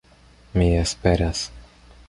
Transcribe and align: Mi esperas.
Mi 0.55 0.65
esperas. 0.79 1.45